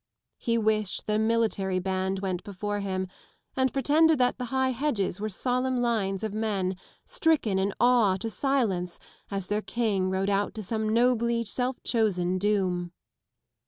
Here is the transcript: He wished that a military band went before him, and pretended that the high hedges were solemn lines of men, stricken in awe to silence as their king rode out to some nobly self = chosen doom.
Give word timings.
He 0.39 0.57
wished 0.57 1.05
that 1.05 1.17
a 1.17 1.19
military 1.19 1.77
band 1.77 2.21
went 2.23 2.43
before 2.43 2.79
him, 2.79 3.07
and 3.55 3.71
pretended 3.71 4.17
that 4.17 4.39
the 4.39 4.45
high 4.45 4.71
hedges 4.71 5.21
were 5.21 5.29
solemn 5.29 5.79
lines 5.79 6.23
of 6.23 6.33
men, 6.33 6.75
stricken 7.05 7.59
in 7.59 7.71
awe 7.79 8.17
to 8.17 8.29
silence 8.31 8.97
as 9.29 9.45
their 9.45 9.61
king 9.61 10.09
rode 10.09 10.27
out 10.27 10.55
to 10.55 10.63
some 10.63 10.89
nobly 10.89 11.43
self 11.43 11.77
= 11.83 11.83
chosen 11.83 12.39
doom. 12.39 12.93